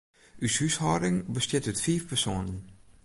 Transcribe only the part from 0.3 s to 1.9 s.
Us húshâlding bestiet út